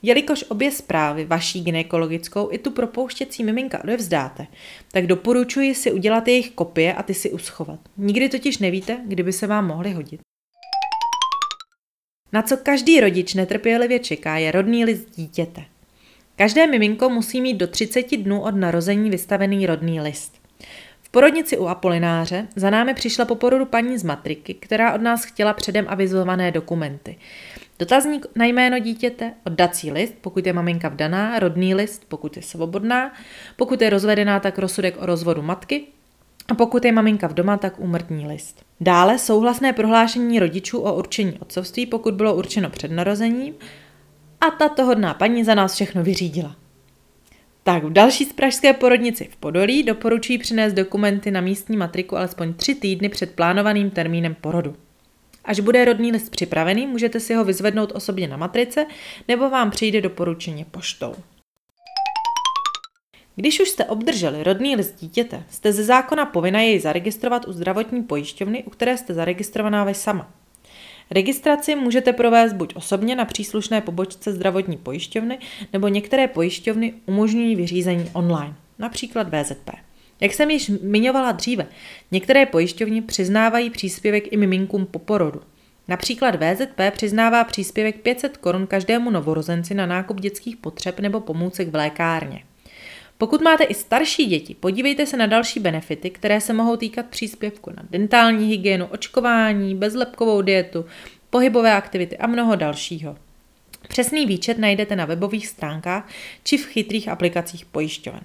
Jelikož 0.03 0.45
obě 0.49 0.71
zprávy, 0.71 1.25
vaší 1.25 1.65
ginekologickou 1.65 2.49
i 2.53 2.59
tu 2.59 2.71
propouštěcí 2.71 3.45
miminka 3.45 3.85
odevzdáte, 3.85 4.47
tak 4.93 5.07
doporučuji 5.07 5.75
si 5.75 5.93
udělat 5.93 6.29
jejich 6.29 6.51
kopie 6.51 6.95
a 6.95 7.03
ty 7.03 7.15
si 7.15 7.31
uschovat. 7.31 7.81
Nikdy 7.97 8.29
totiž 8.29 8.59
nevíte, 8.59 9.01
kdyby 9.05 9.33
se 9.33 9.47
vám 9.47 9.67
mohly 9.67 9.93
hodit. 9.93 10.21
Na 12.33 12.43
co 12.43 12.57
každý 12.57 13.01
rodič 13.01 13.35
netrpělivě 13.35 13.99
čeká, 13.99 14.39
je 14.39 14.53
rodný 14.53 14.85
list 14.85 15.09
dítěte. 15.17 15.65
Každé 16.37 16.67
miminko 16.67 17.09
musí 17.09 17.41
mít 17.41 17.55
do 17.55 17.67
30 17.67 18.17
dnů 18.17 18.41
od 18.41 18.57
narození 18.57 19.11
vystavený 19.11 19.67
rodný 19.67 20.01
list. 20.01 20.41
V 21.03 21.09
porodnici 21.09 21.59
u 21.59 21.67
Apolináře 21.67 22.49
za 22.57 22.71
námi 22.71 22.95
přišla 22.95 23.25
po 23.25 23.35
porodu 23.35 23.67
paní 23.67 23.99
z 23.99 24.03
matriky, 24.03 24.55
která 24.55 24.95
od 24.95 25.01
nás 25.01 25.25
chtěla 25.25 25.53
předem 25.53 25.85
avizované 25.89 26.51
dokumenty. 26.51 27.17
Dotazník 27.79 28.27
na 28.37 28.45
jméno 28.45 28.79
dítěte, 28.79 29.35
oddací 29.47 29.93
list, 29.93 30.15
pokud 30.21 30.47
je 30.47 30.53
maminka 30.53 30.89
vdaná, 30.89 31.39
rodný 31.39 31.75
list, 31.75 32.05
pokud 32.09 32.37
je 32.37 32.43
svobodná, 32.43 33.13
pokud 33.57 33.83
je 33.83 33.91
rozvedená, 33.91 34.41
tak 34.41 34.59
rozsudek 34.59 35.03
o 35.03 35.07
rozvodu 35.07 35.43
matky 35.43 35.87
a 36.49 36.55
pokud 36.55 36.85
je 36.85 36.93
maminka 36.93 37.27
v 37.27 37.35
doma, 37.35 37.57
tak 37.57 37.81
úmrtní 37.81 38.27
list. 38.27 38.63
Dále 38.81 39.19
souhlasné 39.19 39.73
prohlášení 39.73 40.39
rodičů 40.39 40.79
o 40.79 40.95
určení 40.95 41.39
otcovství, 41.39 41.87
pokud 41.87 42.15
bylo 42.15 42.35
určeno 42.35 42.71
před 42.71 42.91
narozením, 42.91 43.55
a 44.47 44.51
tato 44.51 44.85
hodná 44.85 45.15
paní 45.15 45.45
za 45.45 45.55
nás 45.55 45.75
všechno 45.75 46.03
vyřídila. 46.03 46.57
Tak 47.63 47.85
v 47.85 47.93
další 47.93 48.25
z 48.25 48.33
pražské 48.33 48.73
porodnici 48.73 49.29
v 49.33 49.37
Podolí 49.37 49.83
doporučuji 49.83 50.39
přinést 50.39 50.73
dokumenty 50.73 51.31
na 51.31 51.41
místní 51.41 51.77
matriku 51.77 52.17
alespoň 52.17 52.55
tři 52.55 52.75
týdny 52.75 53.09
před 53.09 53.35
plánovaným 53.35 53.91
termínem 53.91 54.35
porodu. 54.35 54.77
Až 55.45 55.61
bude 55.61 55.85
rodný 55.85 56.13
list 56.13 56.31
připravený, 56.31 56.87
můžete 56.87 57.21
si 57.21 57.35
ho 57.35 57.45
vyzvednout 57.45 57.93
osobně 57.95 58.29
na 58.29 58.37
matrice 58.37 58.87
nebo 59.29 59.51
vám 59.51 59.71
přijde 59.71 60.01
doporučení 60.01 60.65
poštou. 60.65 61.15
Když 63.37 63.61
už 63.61 63.69
jste 63.69 63.85
obdrželi 63.85 64.43
rodný 64.43 64.77
list 64.77 64.95
dítěte, 65.01 65.43
jste 65.51 65.73
ze 65.73 65.85
zákona 65.85 66.27
povinna 66.27 66.61
jej 66.61 66.81
zaregistrovat 66.81 67.49
u 67.49 67.53
zdravotní 67.53 68.03
pojišťovny, 68.03 68.65
u 68.65 68.71
které 68.71 68.97
jste 68.97 69.15
zaregistrovaná 69.15 69.85
vy 69.85 69.95
sama. 69.95 70.44
Registraci 71.15 71.75
můžete 71.75 72.13
provést 72.13 72.53
buď 72.53 72.77
osobně 72.77 73.17
na 73.17 73.25
příslušné 73.25 73.81
pobočce 73.81 74.33
zdravotní 74.33 74.77
pojišťovny, 74.77 75.39
nebo 75.73 75.89
některé 75.89 76.29
pojišťovny 76.29 76.95
umožňují 77.07 77.57
vyřízení 77.57 78.11
online, 78.13 78.55
například 78.79 79.29
VZP. 79.29 79.71
Jak 80.21 80.35
jsem 80.35 80.51
již 80.51 80.71
zmiňovala 80.71 81.33
dříve, 81.33 81.67
některé 82.11 82.47
pojišťovny 82.47 83.03
přiznávají 83.03 83.71
příspěvek 83.71 84.33
i 84.33 84.37
miminkům 84.37 84.87
po 84.87 84.99
porodu. 84.99 85.41
Například 85.89 86.35
VZP 86.35 86.81
přiznává 86.91 87.45
příspěvek 87.45 88.01
500 88.01 88.37
korun 88.37 88.67
každému 88.67 89.11
novorozenci 89.11 89.75
na 89.75 89.87
nákup 89.87 90.21
dětských 90.21 90.57
potřeb 90.57 91.01
nebo 91.01 91.21
pomůcek 91.21 91.69
v 91.69 91.75
lékárně. 91.75 92.43
Pokud 93.19 93.43
máte 93.43 93.65
i 93.65 93.75
starší 93.75 94.27
děti, 94.27 94.55
podívejte 94.55 95.07
se 95.07 95.17
na 95.17 95.27
další 95.27 95.61
benefity, 95.61 96.11
které 96.11 96.41
se 96.41 96.53
mohou 96.53 96.77
týkat 96.77 97.07
příspěvku 97.07 97.71
na 97.71 97.83
dentální 97.91 98.47
hygienu, 98.49 98.87
očkování, 98.87 99.75
bezlepkovou 99.75 100.43
dietu, 100.43 100.85
pohybové 101.31 101.73
aktivity 101.73 102.19
a 102.19 102.27
mnoho 102.27 102.57
dalšího. 102.57 103.17
Přesný 103.89 104.27
výčet 104.27 104.59
najdete 104.59 104.97
na 104.97 105.05
webových 105.05 105.47
stránkách 105.47 106.09
či 106.45 106.59
v 106.59 106.67
chytrých 106.67 107.09
aplikacích 107.09 107.65
pojišťoven. 107.65 108.21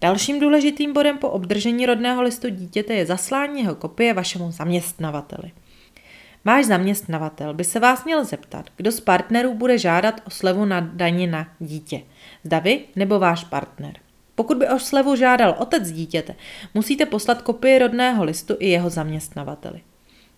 Dalším 0.00 0.40
důležitým 0.40 0.92
bodem 0.92 1.18
po 1.18 1.28
obdržení 1.28 1.86
rodného 1.86 2.22
listu 2.22 2.48
dítěte 2.48 2.94
je 2.94 3.06
zaslání 3.06 3.62
jeho 3.62 3.74
kopie 3.74 4.14
vašemu 4.14 4.50
zaměstnavateli. 4.50 5.50
Váš 6.48 6.66
zaměstnavatel 6.66 7.54
by 7.54 7.64
se 7.64 7.80
vás 7.80 8.04
měl 8.04 8.24
zeptat, 8.24 8.66
kdo 8.76 8.92
z 8.92 9.00
partnerů 9.00 9.54
bude 9.54 9.78
žádat 9.78 10.20
o 10.26 10.30
slevu 10.30 10.64
na 10.64 10.80
daně 10.80 11.26
na 11.26 11.48
dítě. 11.58 12.02
Zda 12.44 12.58
vy 12.58 12.80
nebo 12.96 13.18
váš 13.18 13.44
partner. 13.44 13.94
Pokud 14.34 14.56
by 14.56 14.68
o 14.68 14.78
slevu 14.78 15.16
žádal 15.16 15.54
otec 15.58 15.90
dítěte, 15.90 16.34
musíte 16.74 17.06
poslat 17.06 17.42
kopii 17.42 17.78
rodného 17.78 18.24
listu 18.24 18.56
i 18.58 18.68
jeho 18.68 18.90
zaměstnavateli. 18.90 19.80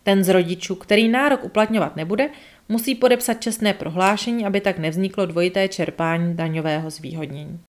Ten 0.02 0.24
z 0.24 0.28
rodičů, 0.28 0.74
který 0.74 1.08
nárok 1.08 1.44
uplatňovat 1.44 1.96
nebude, 1.96 2.30
musí 2.68 2.94
podepsat 2.94 3.34
čestné 3.34 3.74
prohlášení, 3.74 4.46
aby 4.46 4.60
tak 4.60 4.78
nevzniklo 4.78 5.26
dvojité 5.26 5.68
čerpání 5.68 6.36
daňového 6.36 6.90
zvýhodnění. 6.90 7.60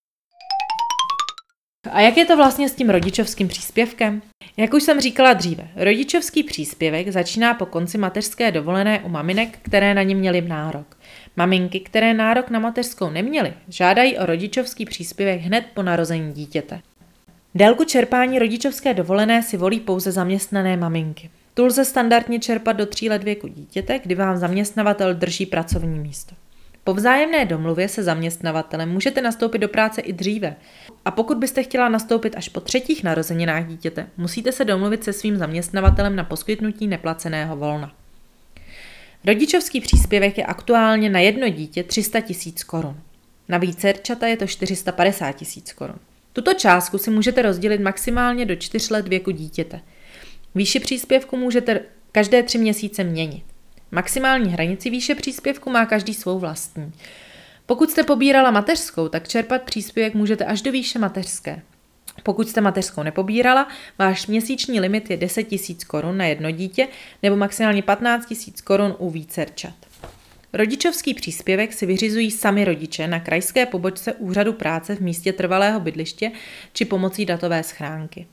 A 1.90 2.02
jak 2.02 2.18
je 2.18 2.26
to 2.26 2.38
vlastně 2.38 2.70
s 2.70 2.76
tím 2.76 2.90
rodičovským 2.90 3.48
příspěvkem? 3.48 4.22
Jak 4.58 4.74
už 4.74 4.84
jsem 4.84 5.02
říkala 5.02 5.34
dříve, 5.34 5.68
rodičovský 5.76 6.44
příspěvek 6.44 7.10
začíná 7.10 7.54
po 7.54 7.66
konci 7.66 7.98
mateřské 7.98 8.52
dovolené 8.52 9.00
u 9.00 9.10
maminek, 9.10 9.60
které 9.62 9.94
na 9.94 10.04
ně 10.04 10.16
měly 10.16 10.42
nárok. 10.42 10.98
Maminky, 11.36 11.80
které 11.80 12.14
nárok 12.14 12.50
na 12.50 12.60
mateřskou 12.60 13.10
neměly, 13.10 13.54
žádají 13.68 14.18
o 14.18 14.26
rodičovský 14.26 14.86
příspěvek 14.86 15.42
hned 15.42 15.66
po 15.74 15.84
narození 15.84 16.34
dítěte. 16.34 16.82
Délku 17.56 17.84
čerpání 17.84 18.40
rodičovské 18.40 18.94
dovolené 18.94 19.44
si 19.44 19.58
volí 19.58 19.80
pouze 19.80 20.12
zaměstnané 20.12 20.78
maminky. 20.78 21.30
Tu 21.54 21.66
lze 21.66 21.86
standardně 21.86 22.40
čerpat 22.40 22.76
do 22.76 22.86
tří 22.86 23.10
let 23.10 23.24
věku 23.24 23.48
dítěte, 23.48 24.00
kdy 24.04 24.16
vám 24.16 24.38
zaměstnavatel 24.38 25.14
drží 25.14 25.46
pracovní 25.46 26.00
místo. 26.00 26.36
Po 26.84 26.94
vzájemné 26.94 27.46
domluvě 27.46 27.88
se 27.88 28.04
zaměstnavatelem 28.04 28.90
můžete 28.90 29.22
nastoupit 29.22 29.60
do 29.60 29.68
práce 29.68 30.02
i 30.02 30.14
dříve. 30.14 30.56
A 31.06 31.12
pokud 31.12 31.38
byste 31.38 31.64
chtěla 31.64 31.90
nastoupit 31.90 32.36
až 32.38 32.50
po 32.50 32.60
třetích 32.60 33.04
narozeninách 33.04 33.68
dítěte, 33.68 34.08
musíte 34.18 34.52
se 34.52 34.66
domluvit 34.66 35.04
se 35.04 35.14
svým 35.14 35.38
zaměstnavatelem 35.38 36.16
na 36.16 36.24
poskytnutí 36.24 36.88
neplaceného 36.88 37.56
volna. 37.56 37.94
Rodičovský 39.26 39.82
příspěvek 39.82 40.38
je 40.38 40.46
aktuálně 40.46 41.10
na 41.10 41.20
jedno 41.20 41.50
dítě 41.50 41.84
300 41.84 42.22
tisíc 42.22 42.64
korun. 42.64 43.00
Na 43.50 43.58
vícerčata 43.58 44.28
je 44.28 44.38
to 44.38 44.48
450 44.48 45.32
tisíc 45.32 45.74
korun. 45.74 45.96
Tuto 46.34 46.54
částku 46.54 46.98
si 46.98 47.12
můžete 47.12 47.42
rozdělit 47.42 47.82
maximálně 47.82 48.46
do 48.46 48.56
4 48.56 48.94
let 48.94 49.08
věku 49.08 49.32
dítěte. 49.32 49.82
Výši 50.56 50.80
příspěvku 50.80 51.38
můžete 51.38 51.80
každé 52.12 52.44
tři 52.44 52.58
měsíce 52.58 53.04
měnit. 53.04 53.44
Maximální 53.92 54.54
hranici 54.54 54.90
výše 54.90 55.16
příspěvku 55.16 55.70
má 55.70 55.86
každý 55.86 56.14
svou 56.14 56.40
vlastní. 56.40 56.94
Pokud 57.66 57.92
jste 57.92 58.04
pobírala 58.04 58.52
mateřskou, 58.52 59.08
tak 59.08 59.28
čerpat 59.28 59.62
příspěvek 59.62 60.14
můžete 60.14 60.46
až 60.46 60.62
do 60.62 60.72
výše 60.72 61.00
mateřské. 61.00 61.62
Pokud 62.24 62.50
jste 62.50 62.62
mateřskou 62.62 63.04
nepobírala, 63.04 63.68
váš 64.00 64.28
měsíční 64.28 64.80
limit 64.80 65.10
je 65.10 65.18
10 65.18 65.52
000 65.52 65.64
korun 65.88 66.18
na 66.18 66.26
jedno 66.26 66.52
dítě 66.52 66.88
nebo 67.24 67.36
maximálně 67.36 67.82
15 67.82 68.32
000 68.32 68.42
korun 68.64 68.96
u 68.98 69.10
vícerčat. 69.10 69.74
Rodičovský 70.54 71.14
příspěvek 71.14 71.74
si 71.74 71.86
vyřizují 71.86 72.32
sami 72.32 72.66
rodiče 72.66 73.08
na 73.08 73.20
krajské 73.20 73.66
pobočce 73.66 74.14
úřadu 74.14 74.54
práce 74.54 74.96
v 74.96 75.00
místě 75.00 75.34
trvalého 75.34 75.80
bydliště 75.80 76.32
či 76.74 76.86
pomocí 76.86 77.26
datové 77.26 77.64
schránky. 77.64 78.28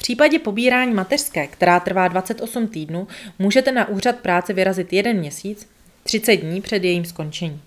V 0.00 0.02
případě 0.02 0.38
pobírání 0.38 0.94
mateřské, 0.94 1.46
která 1.46 1.80
trvá 1.80 2.08
28 2.08 2.68
týdnů, 2.68 3.08
můžete 3.38 3.72
na 3.72 3.88
úřad 3.88 4.16
práce 4.16 4.52
vyrazit 4.52 4.92
jeden 4.92 5.16
měsíc, 5.16 5.68
30 6.02 6.36
dní 6.36 6.60
před 6.60 6.84
jejím 6.84 7.04
skončením. 7.04 7.62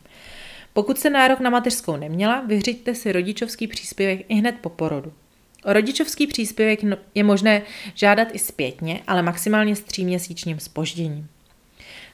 Pokud 0.74 1.00
se 1.00 1.10
nárok 1.10 1.40
na 1.40 1.50
mateřskou 1.50 1.96
neměla, 1.96 2.42
vyřiďte 2.42 2.96
si 2.96 3.12
rodičovský 3.12 3.68
příspěvek 3.68 4.26
i 4.30 4.36
hned 4.36 4.56
po 4.62 4.70
porodu. 4.70 5.14
O 5.66 5.74
rodičovský 5.74 6.28
příspěvek 6.28 6.84
no- 6.84 6.98
je 7.16 7.24
možné 7.24 7.62
žádat 7.96 8.28
i 8.34 8.40
zpětně, 8.40 9.02
ale 9.08 9.22
maximálně 9.22 9.76
s 9.76 9.82
tříměsíčním 9.82 10.60
spožděním. 10.60 11.28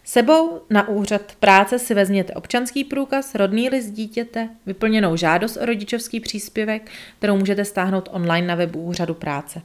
Sebou 0.03 0.61
na 0.69 0.87
úřad 0.87 1.35
práce 1.39 1.79
si 1.79 1.93
vezměte 1.93 2.33
občanský 2.33 2.83
průkaz, 2.83 3.35
rodný 3.35 3.69
list 3.69 3.91
dítěte, 3.91 4.49
vyplněnou 4.65 5.15
žádost 5.15 5.57
o 5.57 5.65
rodičovský 5.65 6.19
příspěvek, 6.19 6.91
kterou 7.17 7.37
můžete 7.37 7.65
stáhnout 7.65 8.09
online 8.11 8.47
na 8.47 8.55
webu 8.55 8.81
úřadu 8.81 9.13
práce. 9.13 9.61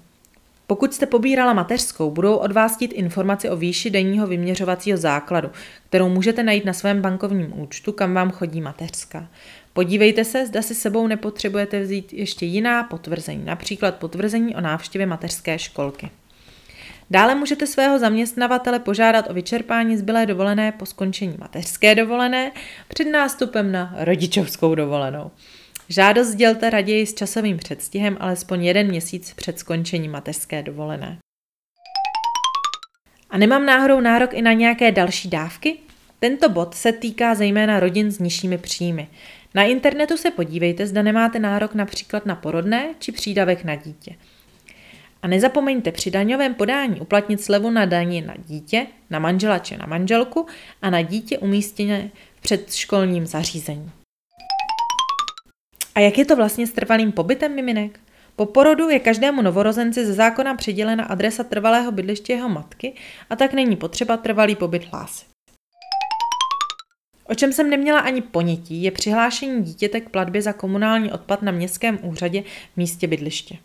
Pokud 0.71 0.95
jste 0.95 1.07
pobírala 1.07 1.53
mateřskou, 1.53 2.11
budou 2.11 2.37
od 2.37 2.53
vás 2.53 2.75
chtít 2.75 2.93
informaci 2.93 3.51
o 3.51 3.57
výši 3.57 3.91
denního 3.91 4.27
vyměřovacího 4.27 4.99
základu, 4.99 5.51
kterou 5.89 6.09
můžete 6.09 6.43
najít 6.43 6.65
na 6.65 6.73
svém 6.73 7.03
bankovním 7.03 7.61
účtu, 7.61 7.93
kam 7.93 8.15
vám 8.15 8.31
chodí 8.31 8.61
mateřská. 8.61 9.29
Podívejte 9.73 10.25
se, 10.25 10.47
zda 10.47 10.63
si 10.63 10.75
sebou 10.75 11.07
nepotřebujete 11.07 11.81
vzít 11.81 12.13
ještě 12.13 12.47
jiná 12.47 12.83
potvrzení, 12.83 13.45
například 13.45 13.97
potvrzení 13.97 14.57
o 14.57 14.61
návštěvě 14.61 15.07
mateřské 15.07 15.59
školky. 15.59 16.11
Dále 17.11 17.35
můžete 17.35 17.67
svého 17.67 17.99
zaměstnavatele 17.99 18.79
požádat 18.79 19.31
o 19.31 19.35
vyčerpání 19.35 19.97
zbylé 19.97 20.27
dovolené 20.27 20.73
po 20.73 20.87
skončení 20.87 21.37
mateřské 21.39 21.95
dovolené 21.95 22.53
před 22.89 23.05
nástupem 23.05 23.73
na 23.73 23.95
rodičovskou 23.99 24.75
dovolenou. 24.75 25.31
Žádost 25.93 26.29
sdělte 26.29 26.71
raději 26.71 27.07
s 27.07 27.15
časovým 27.15 27.57
předstihem 27.57 28.17
alespoň 28.21 28.65
jeden 28.65 28.87
měsíc 28.89 29.35
před 29.35 29.59
skončením 29.59 30.13
mateřské 30.13 30.63
dovolené. 30.63 31.19
A 33.31 33.39
nemám 33.39 33.67
náhodou 33.67 34.01
nárok 34.01 34.35
i 34.35 34.43
na 34.43 34.53
nějaké 34.53 34.93
další 34.93 35.31
dávky? 35.31 35.77
Tento 36.19 36.49
bod 36.49 36.75
se 36.75 36.93
týká 36.93 37.35
zejména 37.35 37.81
rodin 37.81 38.11
s 38.11 38.19
nižšími 38.19 38.59
příjmy. 38.59 39.09
Na 39.55 39.63
internetu 39.63 40.17
se 40.17 40.31
podívejte, 40.31 40.87
zda 40.87 41.03
nemáte 41.03 41.39
nárok 41.39 41.75
například 41.75 42.27
na 42.27 42.35
porodné 42.35 42.95
či 42.99 43.13
přídavek 43.13 43.65
na 43.65 43.75
dítě. 43.75 44.15
A 45.23 45.29
nezapomeňte 45.29 45.93
při 45.93 46.11
daňovém 46.11 46.55
podání 46.55 47.01
uplatnit 47.01 47.41
slevu 47.43 47.71
na 47.71 47.85
daní 47.85 48.23
na 48.23 48.35
dítě, 48.47 48.87
na 49.11 49.19
manžela 49.19 49.59
či 49.59 49.77
na 49.77 49.87
manželku 49.87 50.47
a 50.83 50.91
na 50.91 51.03
dítě 51.03 51.39
umístěné 51.39 52.11
v 52.37 52.41
předškolním 52.41 53.27
zařízení. 53.27 53.91
A 55.95 56.01
jak 56.01 56.19
je 56.19 56.25
to 56.25 56.37
vlastně 56.37 56.67
s 56.67 56.73
trvalým 56.73 57.13
pobytem 57.13 57.55
miminek? 57.55 58.01
Po 58.37 58.47
porodu 58.47 58.89
je 58.89 58.99
každému 58.99 59.43
novorozenci 59.43 60.07
ze 60.07 60.13
zákona 60.13 60.55
přidělena 60.55 61.05
adresa 61.05 61.45
trvalého 61.45 61.93
bydliště 61.93 62.33
jeho 62.33 62.49
matky 62.49 62.95
a 63.31 63.37
tak 63.37 63.53
není 63.53 63.77
potřeba 63.77 64.17
trvalý 64.17 64.57
pobyt 64.57 64.85
hlásit. 64.85 65.27
O 67.25 67.35
čem 67.35 67.53
jsem 67.53 67.71
neměla 67.71 68.01
ani 68.01 68.23
ponětí, 68.23 68.83
je 68.83 68.91
přihlášení 68.91 69.63
dítěte 69.63 70.01
k 70.01 70.09
platbě 70.09 70.43
za 70.43 70.53
komunální 70.53 71.13
odpad 71.13 71.43
na 71.43 71.53
městském 71.53 71.99
úřadě 72.03 72.43
v 72.43 72.77
místě 72.77 73.07
bydliště. 73.07 73.57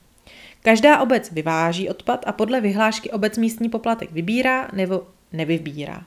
Každá 0.62 1.00
obec 1.00 1.32
vyváží 1.32 1.90
odpad 1.90 2.24
a 2.28 2.32
podle 2.32 2.62
vyhlášky 2.62 3.12
obec 3.12 3.38
místní 3.38 3.70
poplatek 3.70 4.12
vybírá 4.12 4.68
nebo 4.74 5.08
nevybírá. 5.34 6.04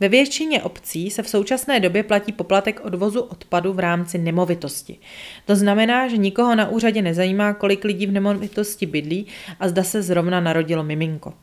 Ve 0.00 0.08
většině 0.08 0.62
obcí 0.62 1.10
se 1.10 1.22
v 1.22 1.28
současné 1.28 1.80
době 1.80 2.02
platí 2.02 2.32
poplatek 2.32 2.80
odvozu 2.84 3.20
odpadu 3.20 3.72
v 3.72 3.78
rámci 3.78 4.18
nemovitosti. 4.18 4.98
To 5.46 5.56
znamená, 5.56 6.08
že 6.08 6.16
nikoho 6.16 6.54
na 6.54 6.68
úřadě 6.68 7.02
nezajímá, 7.02 7.54
kolik 7.54 7.84
lidí 7.84 8.06
v 8.06 8.12
nemovitosti 8.12 8.86
bydlí 8.86 9.26
a 9.60 9.68
zda 9.68 9.82
se 9.82 10.02
zrovna 10.02 10.40
narodilo 10.40 10.84
miminko. 10.84 11.34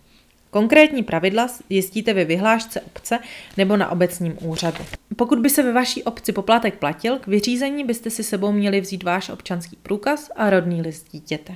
Konkrétní 0.49 1.03
pravidla 1.03 1.49
jistíte 1.69 2.13
ve 2.13 2.25
vyhlášce 2.25 2.81
obce 2.81 3.19
nebo 3.57 3.77
na 3.77 3.91
obecním 3.91 4.37
úřadu. 4.41 4.83
Pokud 5.15 5.39
by 5.39 5.49
se 5.49 5.63
ve 5.63 5.73
vaší 5.73 6.03
obci 6.03 6.31
poplatek 6.31 6.79
platil, 6.79 7.19
k 7.19 7.27
vyřízení 7.27 7.83
byste 7.83 8.09
si 8.09 8.23
sebou 8.23 8.51
měli 8.51 8.81
vzít 8.81 9.03
váš 9.03 9.29
občanský 9.29 9.75
průkaz 9.83 10.31
a 10.35 10.49
rodný 10.49 10.81
list 10.81 11.07
dítěte. 11.11 11.55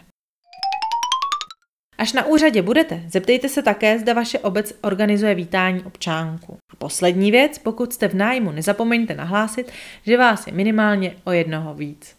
Až 2.00 2.14
na 2.14 2.26
úřadě 2.26 2.62
budete, 2.62 3.04
zeptejte 3.08 3.50
se 3.50 3.62
také, 3.62 4.00
zda 4.00 4.14
vaše 4.14 4.40
obec 4.40 4.74
organizuje 4.82 5.36
vítání 5.36 5.84
občánku. 5.84 6.58
A 6.70 6.76
poslední 6.76 7.32
věc, 7.32 7.58
pokud 7.58 7.94
jste 7.94 8.08
v 8.08 8.14
nájmu, 8.14 8.52
nezapomeňte 8.52 9.16
nahlásit, 9.16 9.72
že 10.06 10.18
vás 10.18 10.48
je 10.48 10.54
minimálně 10.54 11.16
o 11.24 11.32
jednoho 11.32 11.74
víc. 11.74 12.16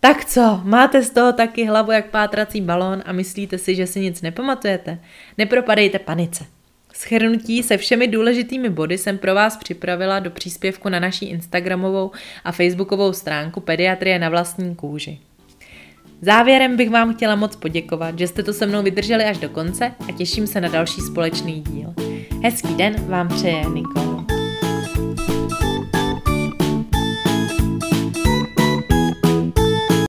Tak 0.00 0.24
co, 0.24 0.60
máte 0.64 1.02
z 1.02 1.10
toho 1.10 1.32
taky 1.32 1.64
hlavu 1.64 1.92
jak 1.92 2.06
pátrací 2.06 2.60
balón 2.60 3.02
a 3.06 3.12
myslíte 3.12 3.58
si, 3.58 3.74
že 3.74 3.86
si 3.86 4.00
nic 4.00 4.22
nepamatujete? 4.22 4.98
Nepropadejte 5.38 5.98
panice. 5.98 6.44
Schrnutí 6.94 7.62
se 7.62 7.76
všemi 7.76 8.08
důležitými 8.08 8.68
body 8.68 8.98
jsem 8.98 9.18
pro 9.18 9.34
vás 9.34 9.56
připravila 9.56 10.18
do 10.18 10.30
příspěvku 10.30 10.88
na 10.88 11.00
naší 11.00 11.26
Instagramovou 11.26 12.10
a 12.44 12.52
Facebookovou 12.52 13.12
stránku 13.12 13.60
Pediatrie 13.60 14.18
na 14.18 14.28
vlastní 14.28 14.74
kůži. 14.74 15.18
Závěrem 16.22 16.76
bych 16.76 16.90
vám 16.90 17.14
chtěla 17.14 17.36
moc 17.36 17.56
poděkovat, 17.56 18.18
že 18.18 18.26
jste 18.26 18.42
to 18.42 18.52
se 18.52 18.66
mnou 18.66 18.82
vydrželi 18.82 19.24
až 19.24 19.38
do 19.38 19.48
konce 19.48 19.92
a 20.08 20.12
těším 20.12 20.46
se 20.46 20.60
na 20.60 20.68
další 20.68 21.00
společný 21.00 21.60
díl. 21.60 21.94
Hezký 22.42 22.74
den 22.74 22.94
vám 23.08 23.28
přeje 23.28 23.64
Nikola. 23.74 24.26